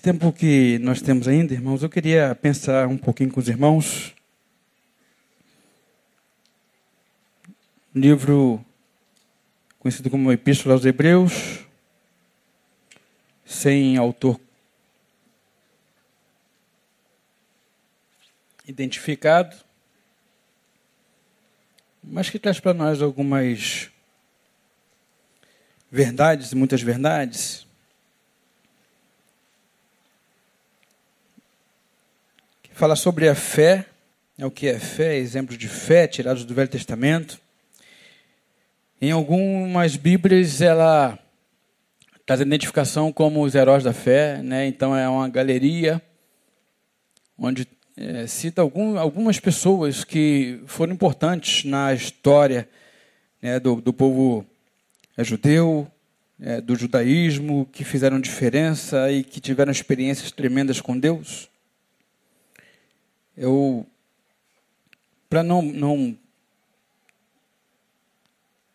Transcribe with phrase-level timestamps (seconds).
[0.00, 4.14] Nesse tempo que nós temos ainda, irmãos, eu queria pensar um pouquinho com os irmãos.
[7.94, 8.64] Livro
[9.78, 11.66] conhecido como Epístola aos Hebreus,
[13.44, 14.40] sem autor
[18.66, 19.54] identificado,
[22.02, 23.90] mas que traz para nós algumas
[25.92, 27.68] verdades, muitas verdades
[32.80, 33.84] fala sobre a fé,
[34.38, 37.38] é o que é fé, exemplos de fé tirados do Velho Testamento.
[39.02, 41.18] Em algumas Bíblias ela
[42.24, 44.66] traz a identificação como os heróis da fé, né?
[44.66, 46.00] então é uma galeria
[47.36, 52.66] onde é, cita algum, algumas pessoas que foram importantes na história
[53.42, 54.42] né, do, do povo
[55.18, 55.86] é, judeu,
[56.40, 61.49] é, do judaísmo, que fizeram diferença e que tiveram experiências tremendas com Deus.
[63.36, 63.86] Eu,
[65.28, 66.16] para não, não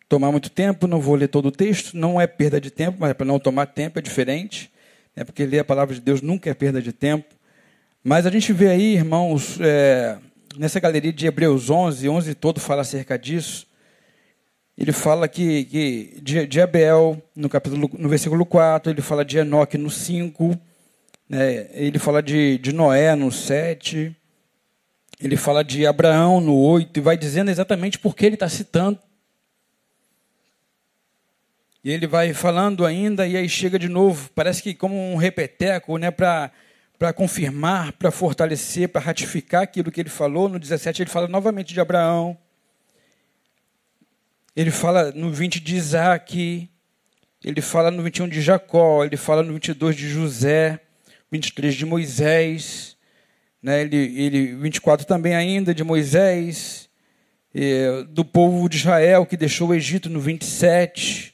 [0.08, 3.12] tomar muito tempo, não vou ler todo o texto, não é perda de tempo, mas
[3.12, 4.72] é para não tomar tempo, é diferente,
[5.16, 7.36] né, porque ler a palavra de Deus nunca é perda de tempo.
[8.04, 10.18] Mas a gente vê aí, irmãos, é,
[10.58, 13.66] nessa galeria de Hebreus 11, 11 todo fala acerca disso.
[14.78, 19.38] Ele fala que, que de, de, Abel, no, capítulo, no versículo 4, ele fala de
[19.38, 20.60] Enoque no 5,
[21.28, 24.16] né, ele fala de, de Noé no 7,
[25.20, 29.00] ele fala de Abraão no 8 e vai dizendo exatamente por que ele está citando.
[31.84, 35.98] E ele vai falando ainda e aí chega de novo, parece que como um repeteco,
[35.98, 36.52] né, para
[37.14, 40.50] confirmar, para fortalecer, para ratificar aquilo que ele falou.
[40.50, 42.38] No 17 ele fala novamente de Abraão.
[44.56, 46.70] Ele fala no 20 de Isaac.
[47.44, 49.04] Ele fala no 21 de Jacó.
[49.04, 50.80] Ele fala no 22 de José.
[51.32, 52.95] 23 de Moisés
[53.66, 56.88] né, ele, ele 24 também ainda de Moisés,
[58.10, 61.34] do povo de Israel que deixou o Egito no 27,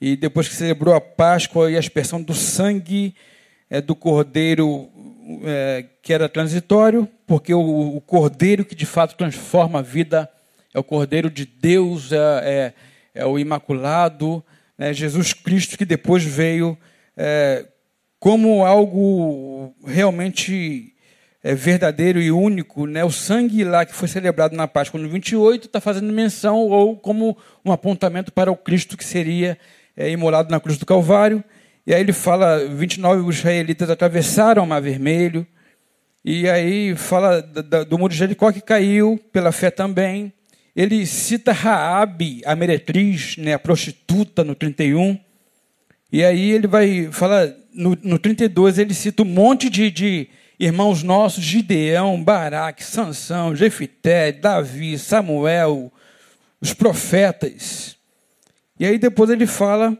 [0.00, 3.14] e depois que celebrou a Páscoa e a aspersão do sangue
[3.68, 4.88] é, do cordeiro
[5.44, 10.30] é, que era transitório, porque o, o, cordeiro que de fato transforma a vida
[10.72, 12.72] é o cordeiro de Deus, é, é,
[13.14, 14.42] é o imaculado,
[14.78, 16.78] né, Jesus Cristo que depois veio
[17.14, 17.66] é,
[18.18, 20.94] como algo realmente
[21.42, 23.04] é, verdadeiro e único, né?
[23.04, 27.36] o sangue lá que foi celebrado na Páscoa no 28 está fazendo menção ou como
[27.64, 29.58] um apontamento para o Cristo que seria
[29.96, 31.42] é, imolado na cruz do Calvário.
[31.86, 35.46] E aí ele fala, 29 os israelitas atravessaram o Mar Vermelho,
[36.24, 40.32] e aí fala do muro de Jericó que caiu pela fé também.
[40.76, 45.18] Ele cita Raabe, a meretriz, né, a prostituta, no 31.
[46.12, 50.28] E aí ele vai falar, no, no 32, ele cita um monte de, de
[50.58, 55.92] irmãos nossos, Gideão, Baraque, Sansão, Jefité, Davi, Samuel,
[56.60, 57.96] os profetas.
[58.78, 59.96] E aí depois ele fala,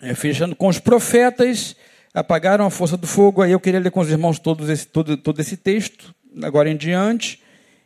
[0.00, 1.76] é, fechando com os profetas,
[2.12, 3.42] apagaram a força do fogo.
[3.42, 6.76] Aí eu queria ler com os irmãos todos esse, todo, todo esse texto, agora em
[6.76, 7.40] diante,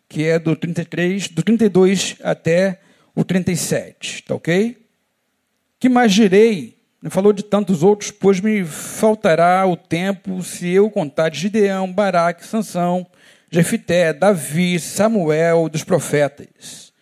[0.08, 2.80] que é do 33, do 32 até
[3.14, 4.76] o 37, tá ok?
[5.78, 6.78] Que mais direi?
[7.10, 12.46] Falou de tantos outros, pois me faltará o tempo se eu contar de Gideão, Baraque,
[12.46, 13.06] Sansão,
[13.50, 16.92] Jefité, Davi, Samuel, dos profetas,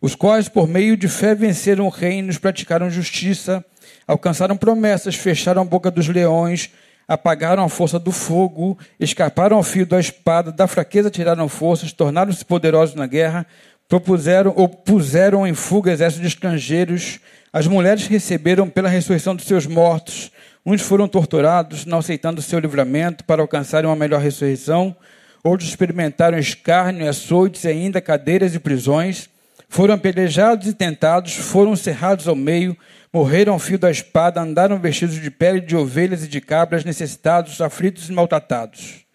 [0.00, 3.64] os quais, por meio de fé, venceram reinos, praticaram justiça,
[4.06, 6.70] alcançaram promessas, fecharam a boca dos leões,
[7.08, 12.44] apagaram a força do fogo, escaparam ao fio da espada, da fraqueza tiraram forças, tornaram-se
[12.44, 13.44] poderosos na guerra,
[13.88, 17.18] propuseram ou puseram em fuga exércitos de estrangeiros,
[17.50, 20.30] as mulheres receberam pela ressurreição dos seus mortos.
[20.64, 24.94] Uns foram torturados, não aceitando o seu livramento para alcançarem uma melhor ressurreição.
[25.42, 29.30] Outros experimentaram escárnio, açoites e ainda cadeiras e prisões.
[29.70, 32.76] Foram apedrejados e tentados, foram cerrados ao meio,
[33.12, 37.60] morreram ao fio da espada, andaram vestidos de pele de ovelhas e de cabras, necessitados,
[37.60, 39.06] aflitos e maltratados.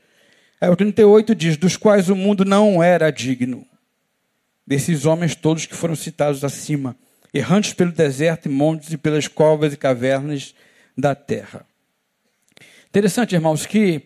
[0.59, 3.65] Aí o 38 diz: Dos quais o mundo não era digno.
[4.65, 6.95] Desses homens todos que foram citados acima
[7.33, 10.53] errantes pelo deserto e montes e pelas covas e cavernas
[10.95, 11.65] da terra.
[12.89, 14.03] Interessante, irmãos, que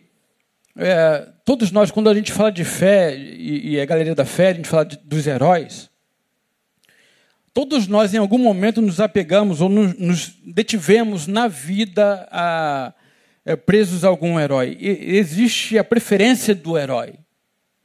[0.77, 4.49] é, todos nós, quando a gente fala de fé, e, e a galeria da fé,
[4.49, 5.89] a gente fala de, dos heróis,
[7.53, 12.93] todos nós em algum momento nos apegamos ou nos, nos detivemos na vida a,
[13.43, 14.77] é, presos a algum herói.
[14.79, 17.15] E, existe a preferência do herói.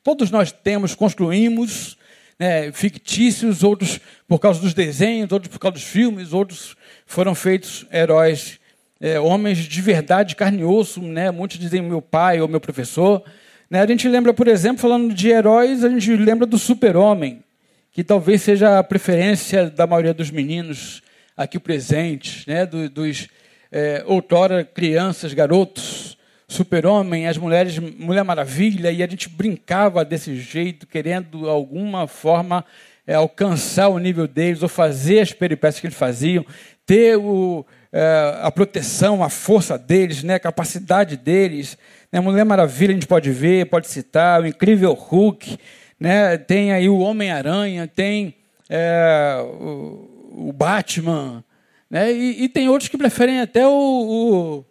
[0.05, 1.97] Todos nós temos, construímos
[2.43, 7.87] né, fictícios, outros por causa dos desenhos, outros por causa dos filmes, outros foram feitos
[7.93, 8.59] heróis
[9.01, 11.31] é, homens de verdade, carne e osso, né?
[11.31, 13.23] muitos dizem meu pai ou meu professor.
[13.71, 13.81] Né?
[13.81, 17.45] A gente lembra, por exemplo, falando de heróis, a gente lembra do super-homem,
[17.93, 21.01] que talvez seja a preferência da maioria dos meninos
[21.37, 22.67] aqui presentes, né?
[22.67, 23.29] dos, dos
[23.71, 26.12] é, outrora crianças, garotos,
[26.53, 32.65] super-homem, as mulheres, Mulher Maravilha, e a gente brincava desse jeito, querendo, alguma forma,
[33.07, 36.45] é, alcançar o nível deles, ou fazer as peripécias que eles faziam,
[36.87, 41.77] ter o, é, a proteção, a força deles, né, a capacidade deles.
[42.13, 45.59] Né, Mulher Maravilha a gente pode ver, pode citar, o incrível Hulk,
[45.99, 48.35] né, tem aí o Homem-Aranha, tem
[48.69, 51.45] é, o, o, Batman,
[51.91, 54.65] né, e, e, tem outros que preferem até o, o,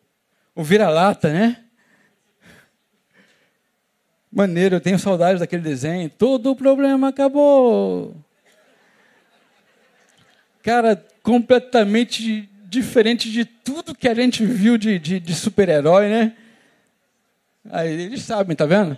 [0.56, 1.57] o vira-lata, né?
[4.31, 6.10] Maneiro, eu tenho saudades daquele desenho.
[6.10, 8.16] Todo o problema acabou.
[10.63, 16.33] Cara, completamente diferente de tudo que a gente viu de, de, de super-herói, né?
[17.69, 18.98] Aí eles sabem, tá vendo?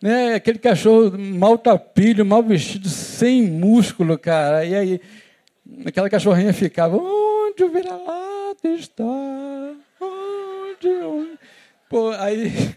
[0.00, 0.34] Né?
[0.34, 4.64] Aquele cachorro mal tapilho, mal vestido, sem músculo, cara.
[4.64, 5.00] E aí,
[5.84, 9.04] aquela cachorrinha ficava, onde o vira-lata está?
[10.00, 10.88] Onde?
[10.88, 11.38] onde?
[11.88, 12.74] Pô, aí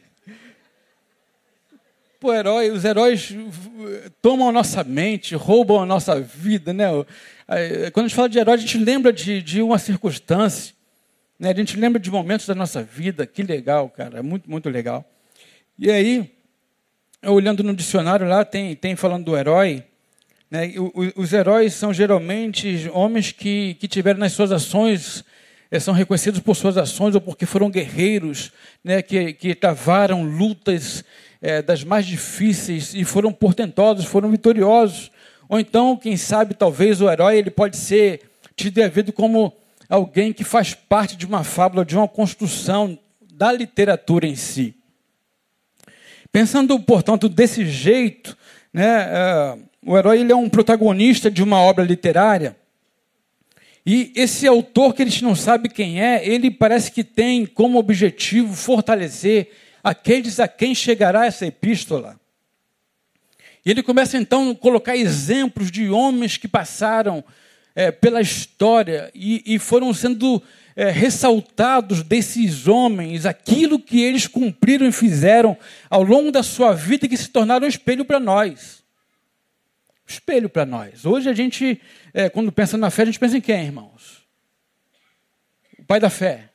[2.20, 3.32] Pô, herói, os heróis
[4.24, 6.74] tomam a nossa mente, roubam a nossa vida.
[6.74, 6.86] Né?
[7.94, 10.74] Quando a gente fala de herói, a gente lembra de, de uma circunstância,
[11.40, 11.52] né?
[11.52, 13.28] a gente lembra de momentos da nossa vida.
[13.28, 15.06] Que legal, cara, muito, muito legal.
[15.78, 16.32] E aí,
[17.24, 19.84] olhando no dicionário lá, tem, tem falando do herói.
[20.50, 20.74] Né?
[21.16, 25.24] Os heróis são geralmente homens que, que tiveram nas suas ações
[25.70, 28.52] eh, são reconhecidos por suas ações ou porque foram guerreiros,
[28.84, 31.04] né, que, que travaram lutas
[31.42, 35.12] é, das mais difíceis e foram portentosos, foram vitoriosos.
[35.50, 38.22] Ou então, quem sabe, talvez o herói ele pode ser
[38.56, 39.54] te devido como
[39.88, 42.98] alguém que faz parte de uma fábula, de uma construção
[43.34, 44.76] da literatura em si.
[46.32, 48.38] Pensando, portanto, desse jeito,
[48.74, 52.56] né, é, o herói ele é um protagonista de uma obra literária.
[53.86, 57.80] E esse autor que a gente não sabe quem é, ele parece que tem como
[57.80, 59.50] objetivo fortalecer
[59.88, 62.20] aqueles a quem chegará essa epístola.
[63.66, 67.24] E ele começa então a colocar exemplos de homens que passaram
[67.74, 70.44] é, pela história e, e foram sendo
[70.76, 75.58] é, ressaltados desses homens, aquilo que eles cumpriram e fizeram
[75.90, 78.84] ao longo da sua vida que se tornaram um espelho para nós.
[80.06, 81.06] Espelho para nós.
[81.06, 81.82] Hoje a gente,
[82.14, 84.26] é, quando pensa na fé, a gente pensa em quem, irmãos?
[85.80, 86.47] O pai da fé.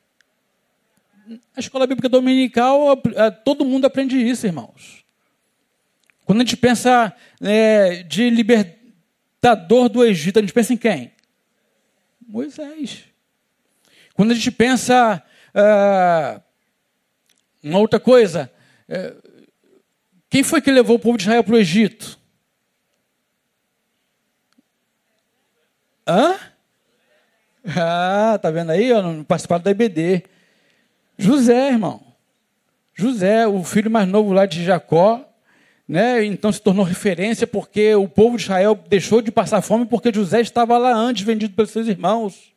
[1.56, 2.96] A escola bíblica dominical,
[3.44, 5.04] todo mundo aprende isso, irmãos.
[6.24, 11.12] Quando a gente pensa é, de libertador do Egito, a gente pensa em quem?
[12.26, 13.04] Moisés.
[14.14, 15.22] Quando a gente pensa
[15.54, 16.40] ah,
[17.62, 18.50] uma outra coisa,
[18.88, 19.14] é,
[20.30, 22.18] quem foi que levou o povo de Israel para o Egito?
[26.06, 26.38] Hã?
[27.64, 28.86] Ah, tá vendo aí?
[28.88, 30.24] Eu não participaram da IBD.
[31.22, 32.00] José, irmão.
[32.94, 35.24] José, o filho mais novo lá de Jacó,
[35.86, 36.24] né?
[36.24, 40.40] Então se tornou referência porque o povo de Israel deixou de passar fome porque José
[40.40, 42.52] estava lá antes, vendido pelos seus irmãos.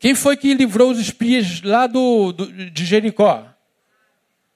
[0.00, 3.46] Quem foi que livrou os espias lá do, do de Jericó?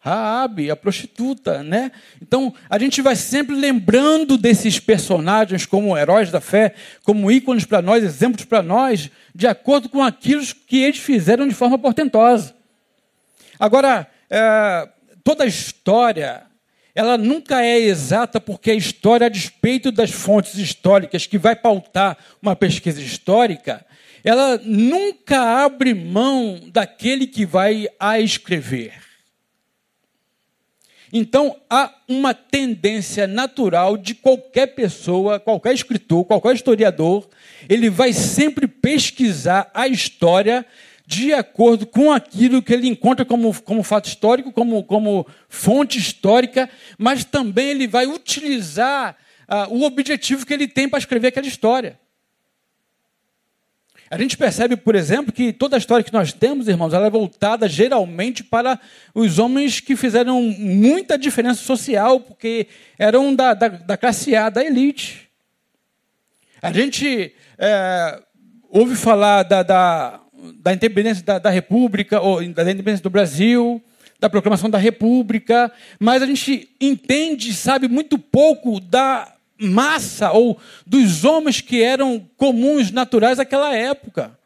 [0.00, 1.93] Raabe, a prostituta, né?
[2.21, 6.75] Então, a gente vai sempre lembrando desses personagens como heróis da fé,
[7.05, 11.55] como ícones para nós, exemplos para nós, de acordo com aquilo que eles fizeram de
[11.55, 12.52] forma portentosa.
[13.59, 14.89] Agora, é,
[15.23, 16.43] toda a história,
[16.95, 22.19] ela nunca é exata, porque a história, a despeito das fontes históricas que vai pautar
[22.41, 23.85] uma pesquisa histórica,
[24.25, 28.93] ela nunca abre mão daquele que vai a escrever.
[31.13, 37.29] Então, há uma tendência natural de qualquer pessoa, qualquer escritor, qualquer historiador,
[37.69, 40.65] ele vai sempre pesquisar a história
[41.07, 46.71] de acordo com aquilo que ele encontra como, como fato histórico, como, como fonte histórica,
[46.97, 49.17] mas também ele vai utilizar
[49.49, 52.01] ah, o objetivo que ele tem para escrever aquela história.
[54.13, 57.11] A gente percebe, por exemplo, que toda a história que nós temos, irmãos, ela é
[57.11, 58.79] voltada geralmente para
[59.15, 62.67] os homens que fizeram muita diferença social, porque
[62.99, 65.31] eram da, da, da classe A, da elite.
[66.61, 68.23] A gente é,
[68.69, 70.21] ouve falar da, da,
[70.57, 73.83] da independência da, da República, ou da independência do Brasil,
[74.19, 81.25] da proclamação da República, mas a gente entende, sabe muito pouco da massa ou dos
[81.25, 84.37] homens que eram comuns, naturais naquela época.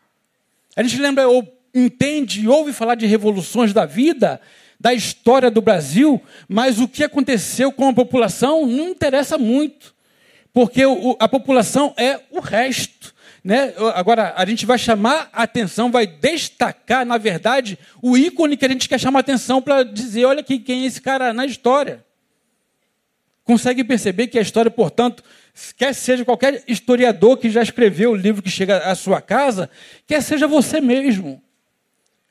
[0.74, 4.40] A gente lembra, ou entende ouve falar de revoluções da vida,
[4.80, 9.94] da história do Brasil, mas o que aconteceu com a população não interessa muito,
[10.52, 10.82] porque
[11.18, 13.14] a população é o resto.
[13.46, 13.72] Né?
[13.94, 18.68] Agora, a gente vai chamar a atenção, vai destacar, na verdade, o ícone que a
[18.68, 22.04] gente quer chamar atenção para dizer: olha aqui quem é esse cara na história.
[23.44, 25.22] Consegue perceber que a história, portanto,
[25.76, 29.70] quer seja qualquer historiador que já escreveu o livro que chega à sua casa,
[30.08, 31.40] quer seja você mesmo.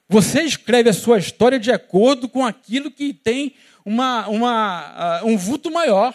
[0.09, 3.55] Você escreve a sua história de acordo com aquilo que tem
[3.85, 6.13] uma, uma, uh, um vulto maior.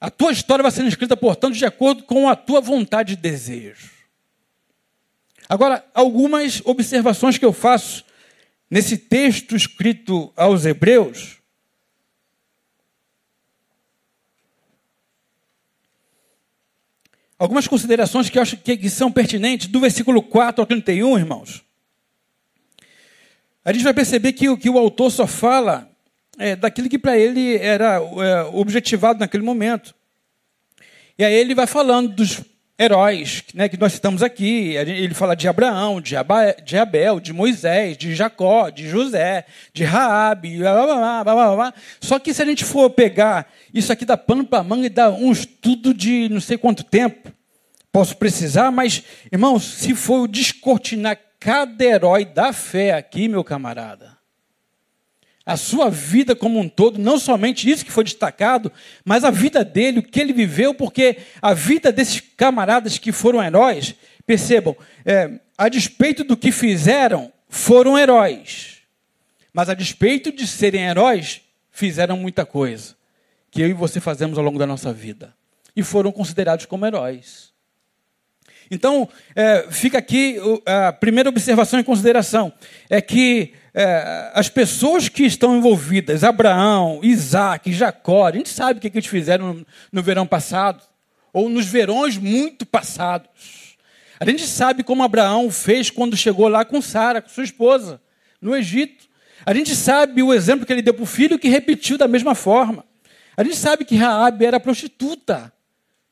[0.00, 3.90] A tua história vai sendo escrita, portanto, de acordo com a tua vontade e desejo.
[5.46, 8.04] Agora, algumas observações que eu faço
[8.70, 11.38] nesse texto escrito aos Hebreus.
[17.38, 21.62] Algumas considerações que eu acho que são pertinentes, do versículo 4 ao 31, irmãos.
[23.64, 25.89] A gente vai perceber que, que o autor só fala
[26.40, 29.94] é, daquilo que para ele era é, objetivado naquele momento.
[31.18, 32.40] E aí ele vai falando dos
[32.78, 34.74] heróis né, que nós citamos aqui.
[34.74, 39.44] Ele fala de Abraão, de, Abel, de Moisés, de Jacó, de José,
[39.74, 44.06] de Raabe, blá, blá, blá, blá, Só que se a gente for pegar isso aqui
[44.06, 47.30] da pano para manga e dar um estudo de não sei quanto tempo,
[47.92, 54.19] posso precisar, mas, irmãos, se for descortinar cada herói da fé aqui, meu camarada,
[55.50, 58.70] a sua vida como um todo, não somente isso que foi destacado,
[59.04, 63.42] mas a vida dele, o que ele viveu, porque a vida desses camaradas que foram
[63.42, 68.76] heróis, percebam, é, a despeito do que fizeram, foram heróis.
[69.52, 71.40] Mas a despeito de serem heróis,
[71.72, 72.94] fizeram muita coisa
[73.50, 75.34] que eu e você fazemos ao longo da nossa vida.
[75.74, 77.49] E foram considerados como heróis.
[78.70, 82.52] Então, é, fica aqui a primeira observação em consideração:
[82.88, 88.80] é que é, as pessoas que estão envolvidas, Abraão, Isaac, Jacó, a gente sabe o
[88.80, 90.82] que, eles fizeram no, no verão passado,
[91.32, 93.76] ou nos verões muito passados.
[94.20, 98.00] A gente sabe como Abraão fez quando chegou lá com Sara, com sua esposa,
[98.40, 99.08] no Egito.
[99.46, 102.34] A gente sabe o exemplo que ele deu para o filho que repetiu da mesma
[102.34, 102.84] forma.
[103.36, 105.50] A gente sabe que Raabe era prostituta.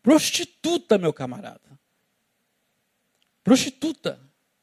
[0.03, 1.68] Prostituta, meu camarada.
[3.49, 4.21] Prostituta.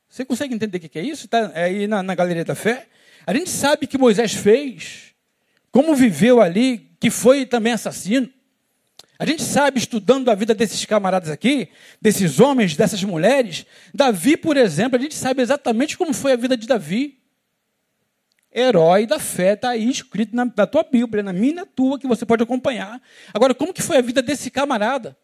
[0.08, 1.25] Você consegue entender o que é isso?
[1.25, 2.88] Está aí na, na Galeria da Fé?
[3.25, 5.06] A gente sabe que Moisés fez,
[5.72, 8.30] como viveu ali, que foi também assassino.
[9.18, 14.56] A gente sabe, estudando a vida desses camaradas aqui, desses homens, dessas mulheres, Davi, por
[14.56, 17.18] exemplo, a gente sabe exatamente como foi a vida de Davi.
[18.54, 21.98] Herói da fé, está aí escrito na, na tua Bíblia, na minha e na tua,
[21.98, 23.01] que você pode acompanhar.
[23.34, 25.18] Agora, como que foi a vida desse camarada?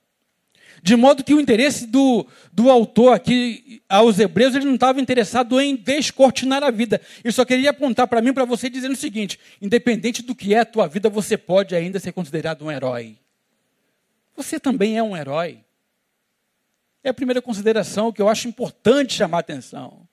[0.83, 5.61] De modo que o interesse do, do autor aqui aos hebreus, ele não estava interessado
[5.61, 6.99] em descortinar a vida.
[7.23, 10.59] Ele só queria apontar para mim, para você, dizendo o seguinte: independente do que é
[10.59, 13.17] a tua vida, você pode ainda ser considerado um herói.
[14.35, 15.59] Você também é um herói.
[17.03, 20.07] É a primeira consideração que eu acho importante chamar a atenção.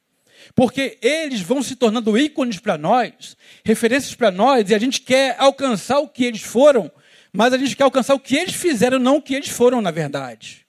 [0.55, 5.35] Porque eles vão se tornando ícones para nós, referências para nós, e a gente quer
[5.39, 6.91] alcançar o que eles foram
[7.33, 9.91] mas a gente quer alcançar o que eles fizeram, não o que eles foram, na
[9.91, 10.67] verdade.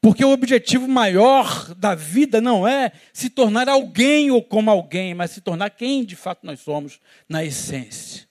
[0.00, 5.30] Porque o objetivo maior da vida não é se tornar alguém ou como alguém, mas
[5.30, 8.28] se tornar quem de fato nós somos na essência.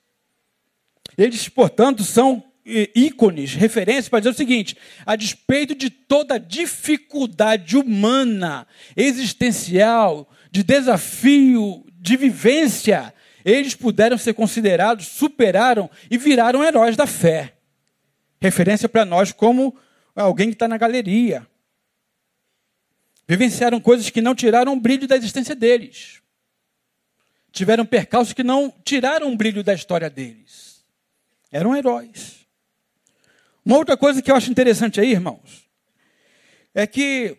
[1.18, 2.44] Eles, portanto, são
[2.96, 11.84] ícones, referências para dizer o seguinte: a despeito de toda dificuldade humana, existencial, de desafio,
[12.00, 17.54] de vivência, eles puderam ser considerados, superaram e viraram heróis da fé.
[18.42, 19.78] Referência para nós como
[20.16, 21.48] alguém que está na galeria.
[23.28, 26.22] Vivenciaram coisas que não tiraram o brilho da existência deles.
[27.52, 30.84] Tiveram percalços que não tiraram o brilho da história deles.
[31.52, 32.48] Eram heróis.
[33.66, 35.70] Uma outra coisa que eu acho interessante aí, irmãos,
[36.74, 37.38] é que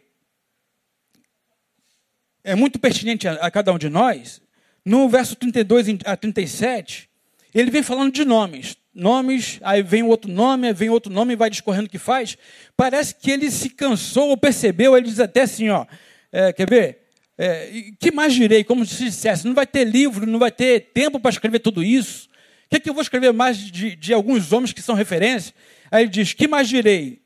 [2.42, 4.40] é muito pertinente a, cada um de nós
[4.84, 7.08] no verso 32 a 37,
[7.54, 8.76] ele vem falando de nomes.
[8.94, 12.36] Nomes, aí vem outro nome, aí vem outro nome e vai discorrendo o que faz.
[12.76, 15.86] Parece que ele se cansou ou percebeu, ele diz até assim, ó,
[16.30, 16.98] é, quer ver?
[17.36, 18.62] É, que mais direi?
[18.62, 22.28] Como se dissesse, não vai ter livro, não vai ter tempo para escrever tudo isso.
[22.66, 25.54] O que, é que eu vou escrever mais de, de alguns homens que são referência?
[25.90, 27.22] Aí ele diz, que mais direi?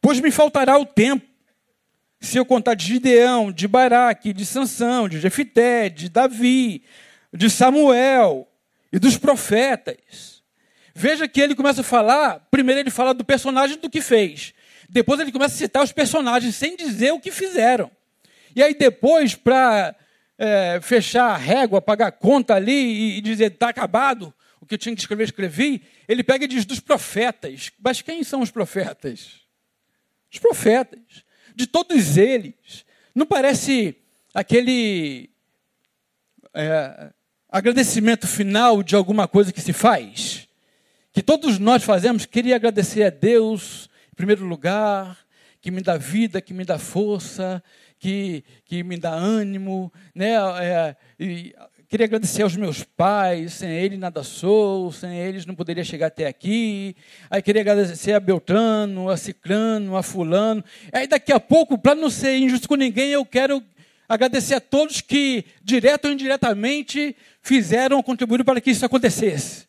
[0.00, 1.26] Pois me faltará o tempo
[2.22, 6.84] se eu contar de Gideão, de Baraque, de Sansão, de Jefité, de Davi,
[7.34, 8.48] de Samuel
[8.92, 10.40] e dos profetas.
[10.94, 14.54] Veja que ele começa a falar, primeiro ele fala do personagem do que fez.
[14.88, 17.90] Depois ele começa a citar os personagens sem dizer o que fizeram.
[18.54, 19.92] E aí depois, para
[20.38, 24.74] é, fechar a régua, pagar a conta ali e, e dizer está acabado, o que
[24.74, 27.72] eu tinha que escrever, escrevi, ele pega e diz dos profetas.
[27.82, 29.40] Mas quem são os profetas?
[30.32, 31.21] Os profetas.
[31.54, 32.84] De todos eles.
[33.14, 33.96] Não parece
[34.34, 35.30] aquele
[36.54, 37.12] é,
[37.48, 40.48] agradecimento final de alguma coisa que se faz?
[41.12, 45.18] Que todos nós fazemos, queria agradecer a Deus, em primeiro lugar,
[45.60, 47.62] que me dá vida, que me dá força,
[47.98, 49.92] que, que me dá ânimo.
[50.14, 50.32] Né?
[50.60, 51.54] É, e,
[51.92, 56.26] queria agradecer aos meus pais, sem eles nada sou, sem eles não poderia chegar até
[56.26, 56.96] aqui.
[57.28, 60.64] Aí queria agradecer a Beltrano, a Cicrano, a Fulano.
[60.90, 63.62] Aí daqui a pouco, para não ser injusto com ninguém, eu quero
[64.08, 69.66] agradecer a todos que, direto ou indiretamente, fizeram, contribuíram para que isso acontecesse.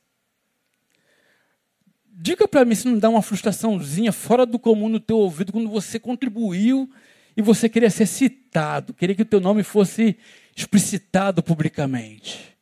[2.09, 5.67] Diga para mim se não dá uma frustraçãozinha fora do comum no teu ouvido quando
[5.67, 6.89] você contribuiu
[7.35, 10.15] e você queria ser citado, queria que o teu nome fosse
[10.55, 12.57] explicitado publicamente.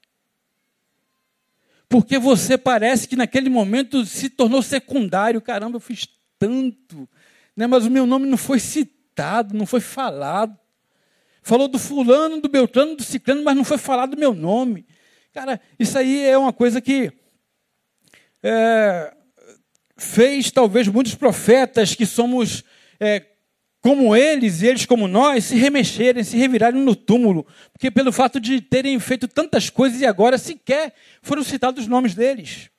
[1.90, 5.42] Porque você parece que naquele momento se tornou secundário.
[5.42, 6.08] Caramba, eu fiz
[6.40, 7.08] tanto,
[7.56, 7.68] né?
[7.68, 10.58] mas o meu nome não foi citado, não foi falado.
[11.44, 14.86] Falou do fulano, do beltrano, do ciclano, mas não foi falado do meu nome.
[15.34, 17.12] Cara, isso aí é uma coisa que
[18.44, 19.14] é,
[19.98, 22.64] fez talvez muitos profetas que somos
[23.00, 23.20] é,
[23.82, 28.40] como eles e eles como nós se remexerem, se revirarem no túmulo, porque pelo fato
[28.40, 32.70] de terem feito tantas coisas e agora sequer foram citados os nomes deles.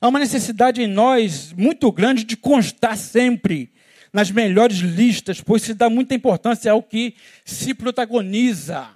[0.00, 3.72] Há uma necessidade em nós muito grande de constar sempre
[4.12, 8.88] nas melhores listas, pois se dá muita importância ao que se protagoniza.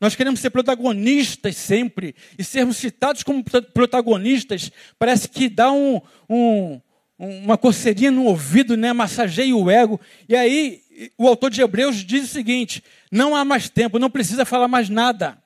[0.00, 3.42] Nós queremos ser protagonistas sempre, e sermos citados como
[3.72, 6.80] protagonistas parece que dá um, um,
[7.18, 8.92] uma coceirinha no ouvido, né?
[8.92, 10.00] massageia o ego.
[10.28, 10.82] E aí
[11.16, 14.88] o autor de Hebreus diz o seguinte: não há mais tempo, não precisa falar mais
[14.88, 15.38] nada.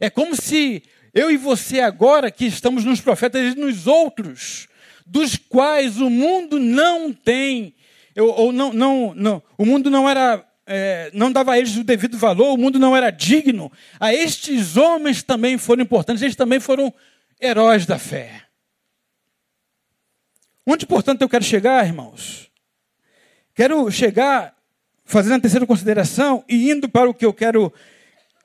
[0.00, 0.82] É como se
[1.12, 4.68] eu e você agora, que estamos nos profetas e nos outros,
[5.06, 7.74] dos quais o mundo não tem
[8.16, 12.16] ou não, não, não, o mundo não era, é, não dava a eles o devido
[12.16, 13.72] valor, o mundo não era digno.
[13.98, 16.94] A estes homens também foram importantes, eles também foram
[17.40, 18.43] heróis da fé.
[20.66, 22.50] Onde, portanto, eu quero chegar, irmãos?
[23.54, 24.54] Quero chegar
[25.04, 27.72] fazendo a terceira consideração e indo para o que eu quero,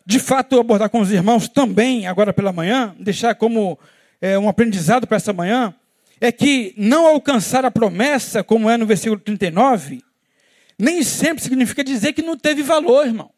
[0.05, 3.79] de fato, abordar com os irmãos também, agora pela manhã, deixar como
[4.21, 5.73] é, um aprendizado para essa manhã
[6.21, 10.03] é que não alcançar a promessa, como é no versículo 39,
[10.77, 13.32] nem sempre significa dizer que não teve valor, irmão.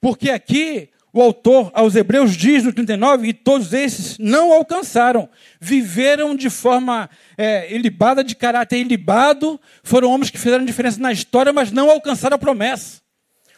[0.00, 5.28] Porque aqui o autor aos Hebreus diz no 39, e todos esses não alcançaram,
[5.60, 11.52] viveram de forma é, ilibada, de caráter ilibado, foram homens que fizeram diferença na história,
[11.52, 13.00] mas não alcançaram a promessa.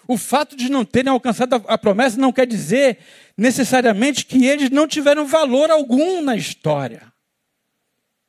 [0.08, 2.96] O fato de não terem alcançado a promessa não quer dizer
[3.36, 7.12] necessariamente que eles não tiveram valor algum na história.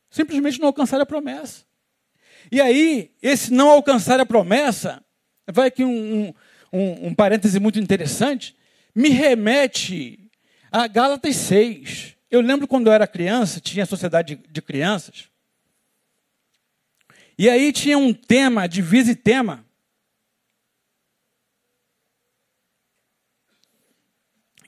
[0.09, 1.63] Simplesmente não alcançaram a promessa.
[2.51, 5.01] E aí, esse não alcançar a promessa,
[5.49, 6.33] vai aqui um,
[6.73, 8.59] um, um parêntese muito interessante,
[8.93, 10.31] me remete
[10.71, 12.15] a Gálatas 6.
[12.29, 15.29] Eu lembro quando eu era criança, tinha sociedade de, de crianças,
[17.37, 19.65] e aí tinha um tema, divisa e tema,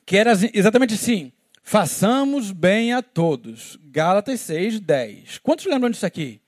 [0.05, 1.31] que era exatamente assim:
[1.61, 3.79] Façamos bem a todos.
[3.83, 5.37] Gálatas 6, 10.
[5.37, 6.41] Quantos lembram disso aqui?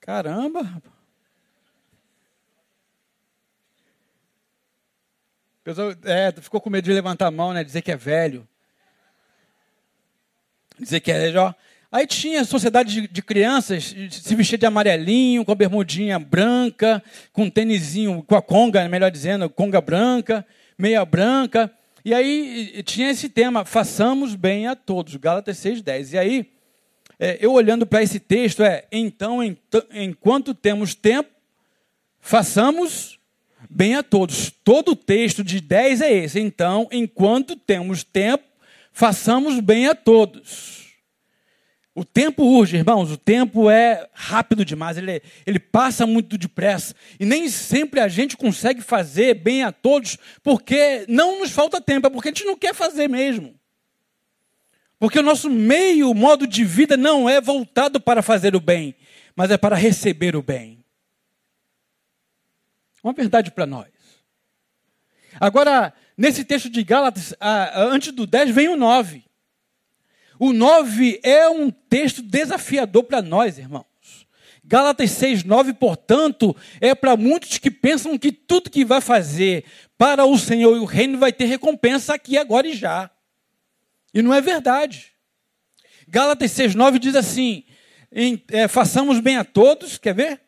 [0.00, 0.82] Caramba!
[5.66, 7.64] Pessoal, é, ficou com medo de levantar a mão, né?
[7.64, 8.46] Dizer que é velho.
[10.78, 11.36] Dizer que é.
[11.36, 11.52] Ó.
[11.90, 17.02] Aí tinha sociedade de, de crianças se vestir de amarelinho, com a bermudinha branca,
[17.32, 20.46] com um tênisinho, com a conga, melhor dizendo, conga branca,
[20.78, 21.68] meia branca.
[22.04, 26.12] E aí tinha esse tema, façamos bem a todos, Gálatas 6,10.
[26.12, 26.52] E aí,
[27.18, 29.40] é, eu olhando para esse texto, é, então,
[29.92, 31.28] enquanto temos tempo,
[32.20, 33.15] façamos
[33.70, 34.52] bem a todos.
[34.64, 36.40] Todo o texto de 10 é esse.
[36.40, 38.44] Então, enquanto temos tempo,
[38.92, 40.86] façamos bem a todos.
[41.94, 46.94] O tempo urge, irmãos, o tempo é rápido demais, ele, ele passa muito depressa.
[47.18, 52.06] E nem sempre a gente consegue fazer bem a todos, porque não nos falta tempo,
[52.06, 53.54] é porque a gente não quer fazer mesmo.
[54.98, 58.94] Porque o nosso meio, modo de vida não é voltado para fazer o bem,
[59.34, 60.75] mas é para receber o bem.
[63.06, 63.86] Uma verdade para nós.
[65.38, 67.32] Agora, nesse texto de Gálatas,
[67.72, 69.22] antes do 10 vem o 9.
[70.40, 73.86] O 9 é um texto desafiador para nós, irmãos.
[74.64, 79.64] Gálatas 6, 9, portanto, é para muitos que pensam que tudo que vai fazer
[79.96, 83.08] para o Senhor e o reino vai ter recompensa aqui, agora e já.
[84.12, 85.12] E não é verdade.
[86.08, 87.62] Gálatas 6, 9 diz assim:
[88.10, 90.40] em, é, façamos bem a todos, quer ver?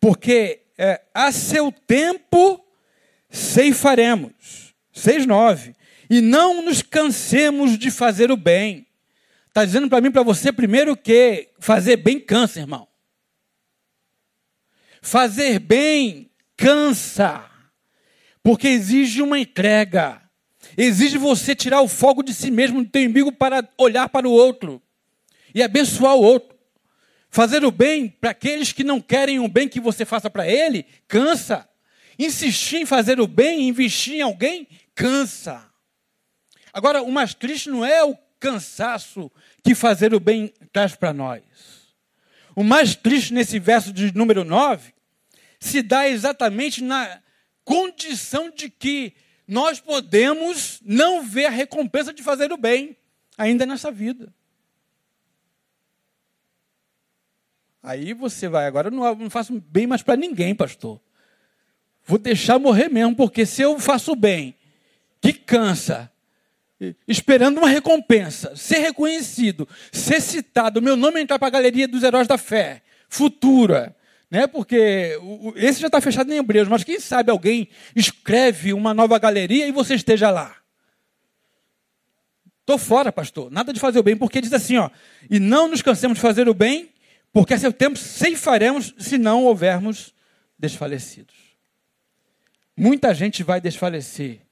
[0.00, 2.64] Porque é, a seu tempo
[3.30, 4.74] ceifaremos.
[4.92, 5.74] 6, 9.
[6.08, 8.86] E não nos cansemos de fazer o bem.
[9.48, 12.86] Está dizendo para mim, para você, primeiro que fazer bem cansa, irmão.
[15.00, 17.44] Fazer bem cansa.
[18.42, 20.22] Porque exige uma entrega.
[20.76, 24.32] Exige você tirar o fogo de si mesmo, do teu inimigo, para olhar para o
[24.32, 24.82] outro
[25.54, 26.55] e abençoar o outro.
[27.30, 30.86] Fazer o bem para aqueles que não querem o bem que você faça para ele,
[31.06, 31.68] cansa.
[32.18, 35.62] Insistir em fazer o bem, investir em alguém, cansa.
[36.72, 39.30] Agora, o mais triste não é o cansaço
[39.64, 41.42] que fazer o bem traz para nós.
[42.54, 44.94] O mais triste nesse verso de número 9
[45.60, 47.20] se dá exatamente na
[47.64, 49.12] condição de que
[49.46, 52.96] nós podemos não ver a recompensa de fazer o bem
[53.36, 54.34] ainda nessa vida.
[57.86, 61.00] Aí você vai, agora eu não, faço bem mais para ninguém, pastor.
[62.04, 64.56] Vou deixar morrer mesmo, porque se eu faço bem,
[65.20, 66.10] que cansa,
[67.06, 72.26] esperando uma recompensa, ser reconhecido, ser citado, meu nome entrar para a galeria dos heróis
[72.26, 73.94] da fé, futura,
[74.28, 74.48] né?
[74.48, 75.16] Porque
[75.54, 79.70] esse já está fechado em Hebreus, mas quem sabe alguém escreve uma nova galeria e
[79.70, 80.56] você esteja lá.
[82.62, 83.48] Estou fora, pastor.
[83.48, 84.90] Nada de fazer o bem, porque diz assim, ó,
[85.30, 86.90] e não nos cansemos de fazer o bem,
[87.32, 90.14] porque a seu tempo ceifaremos se não houvermos
[90.58, 91.34] desfalecidos.
[92.76, 94.42] Muita gente vai desfalecer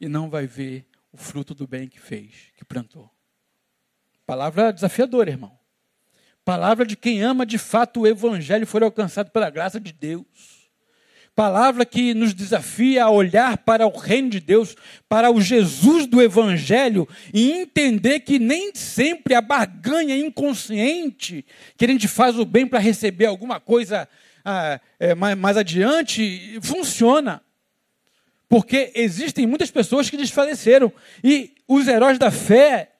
[0.00, 3.10] e não vai ver o fruto do bem que fez, que plantou.
[4.26, 5.58] Palavra desafiadora, irmão.
[6.44, 10.55] Palavra de quem ama de fato o evangelho for alcançado pela graça de Deus
[11.36, 14.74] palavra que nos desafia a olhar para o reino de Deus,
[15.06, 21.44] para o Jesus do Evangelho e entender que nem sempre a barganha inconsciente
[21.76, 24.08] que a gente faz o bem para receber alguma coisa
[24.42, 27.42] ah, é, mais, mais adiante funciona.
[28.48, 30.90] Porque existem muitas pessoas que desfaleceram
[31.22, 32.92] e os heróis da fé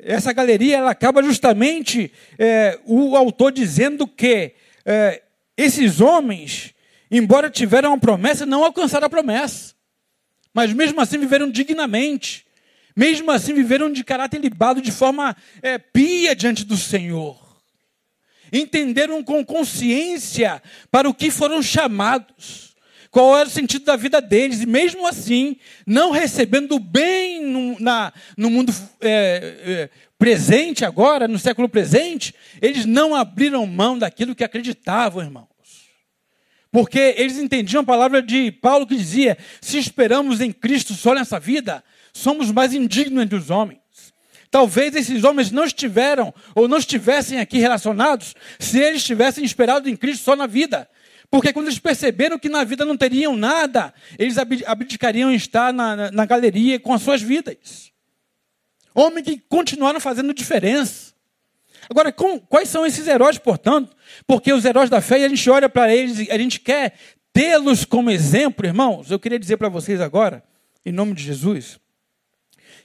[0.00, 4.52] essa galeria ela acaba justamente é, o autor dizendo que
[4.86, 5.22] é,
[5.56, 6.72] esses homens
[7.10, 9.74] embora tiveram uma promessa, não alcançaram a promessa.
[10.52, 12.46] Mas mesmo assim viveram dignamente.
[12.96, 17.38] Mesmo assim viveram de caráter libado, de forma é, pia diante do Senhor.
[18.52, 22.76] Entenderam com consciência para o que foram chamados.
[23.10, 24.62] Qual era o sentido da vida deles.
[24.62, 31.38] E mesmo assim, não recebendo bem no, na, no mundo é, é, presente agora, no
[31.38, 35.48] século presente, eles não abriram mão daquilo que acreditavam, irmão.
[36.78, 41.40] Porque eles entendiam a palavra de Paulo que dizia: se esperamos em Cristo só nessa
[41.40, 43.80] vida, somos mais indignos entre os homens.
[44.48, 49.96] Talvez esses homens não estiveram ou não estivessem aqui relacionados se eles tivessem esperado em
[49.96, 50.88] Cristo só na vida.
[51.28, 55.96] Porque quando eles perceberam que na vida não teriam nada, eles abdicariam em estar na,
[55.96, 57.90] na, na galeria com as suas vidas.
[58.94, 61.07] Homens que continuaram fazendo diferença.
[61.90, 63.96] Agora, com, quais são esses heróis, portanto?
[64.26, 66.94] Porque os heróis da fé, a gente olha para eles e a gente quer
[67.32, 69.10] tê-los como exemplo, irmãos.
[69.10, 70.44] Eu queria dizer para vocês agora,
[70.84, 71.78] em nome de Jesus,